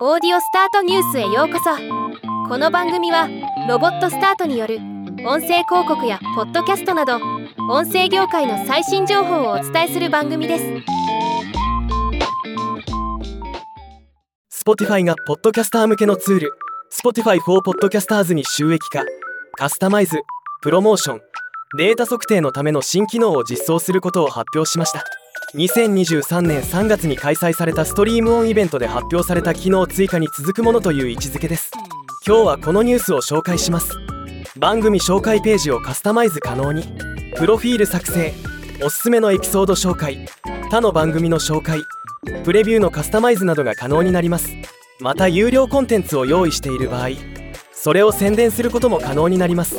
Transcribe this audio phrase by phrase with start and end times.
[0.00, 1.70] オーディオスタートニュースへようこそ。
[2.48, 3.28] この番組は
[3.68, 4.78] ロボットスタートによる
[5.24, 7.20] 音声広告やポッドキャストなど
[7.70, 10.64] 音声業界の最新情報をお伝えする番組です。
[14.64, 16.52] Spotify がポッドキャスター向けのツール。
[16.90, 19.04] Spotify for Podcasters に収益化。
[19.56, 20.22] カスタマイズ
[20.60, 21.20] プロモーション。
[21.78, 25.04] データ測定のための新機能を実装することを発表しました。
[25.54, 31.70] 2023年3月に開催されたストリームオンイベントで発表された機能追加に続くものという位置づけです。
[32.26, 33.96] 今日はこのニュースを紹介します。
[34.58, 36.82] 番組紹介ページをカスタマイズ可能に。
[37.36, 38.34] プロフィール作成。
[38.82, 40.26] おすすめのエピソード紹介。
[40.70, 41.78] 他の番組の紹介。
[42.42, 44.48] プレビューのカスタマイズなどが可能になります。
[44.98, 47.10] また有料コンテンツを用意している場合。
[47.72, 49.76] それを宣伝することも可能になります。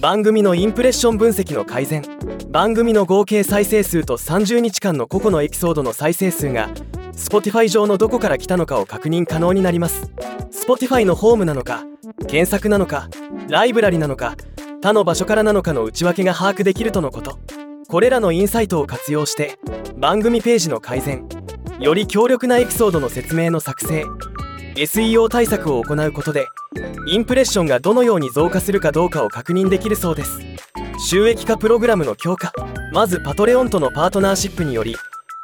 [0.00, 2.02] 番組のインプレッション分析の改善。
[2.52, 6.68] 番組の合計再生数と30日間の個々のエピソードの再生数が
[7.14, 10.12] Spotify 上のどこから来たのかを確認可能になります。
[10.50, 11.84] Spotify のホームなのか
[12.28, 13.08] 検索なのか
[13.48, 14.36] ライブラリなのか
[14.82, 17.38] 他の場所からなのかの内訳が把握できるとのこと。
[17.88, 19.58] これらのインサイトを活用して
[19.96, 21.26] 番組ページの改善
[21.80, 24.04] より強力なエピソードの説明の作成
[24.76, 26.46] SEO 対策を行うことで
[27.06, 30.38] インプレッションがどのように増加するかどうかを確認できるそうです。
[31.04, 32.52] 収益化プログラムの強化。
[32.92, 34.94] まずパトレオンとのパートナーシップにより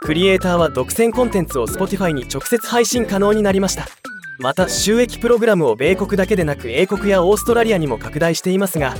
[0.01, 3.86] クリエイターは独占コンテンツを Spotify に直接配信可能になりました。
[4.39, 8.95] また収益プログラムを米国だけでなく英国やオーストラリアにも拡大していますが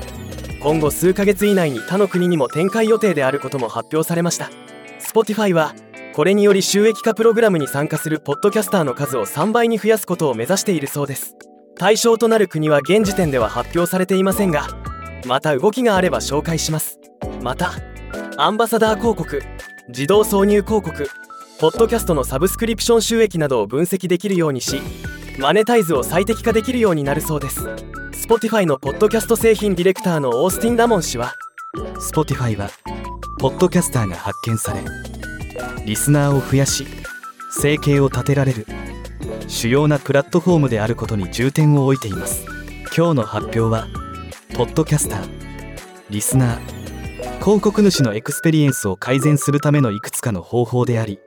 [0.61, 4.51] 今後数ヶ月以内に他の国にも展開予定であることも発表されました。
[4.99, 5.77] Spotify は
[6.13, 11.37] これにより収益化プログラムに参加するポッドキャスターの数を3倍に増やすことを目指しているそうです。
[11.79, 14.67] 対象となる国は現時点では発表されていませんが
[15.27, 16.99] また動きがあれば紹介します。
[17.43, 17.73] また
[18.37, 19.43] アンバサダー広告
[19.89, 21.11] 自動挿入広告
[21.61, 24.81] ポッドキャストのサブスクリプション収益などを分析できるようにし
[25.39, 27.67] マネタイズを最適化できるようになるそうです。
[28.13, 31.35] Spotify のポッドキャスト製品ディレクターのオースティン・ダモン氏は
[32.01, 32.71] Spotify は
[33.39, 34.83] ポッドキャスターが発見され
[35.85, 36.87] リスナーを増やし
[37.51, 38.67] 生計を立てられる
[39.47, 42.45] 主要なプラットフォームであることに重点を置いています。
[42.97, 43.87] 今日の発表は
[44.59, 45.29] ポッドキャスター。
[46.11, 47.39] リスナー。
[47.39, 51.21] 広告主のエクスペリエンスを改善するためのいくつかの方法であり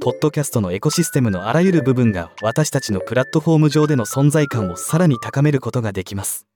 [0.00, 6.46] ポッドキャストのエコシステムのあらゆる部分が私たちのプラットフォーム上での存在感をさらに高めることができます。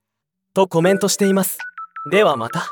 [0.55, 1.59] とコメントしています。
[2.09, 2.71] ではまた。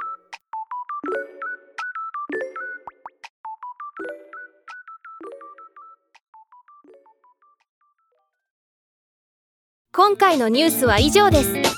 [9.93, 11.78] 今回のニュースは以上です。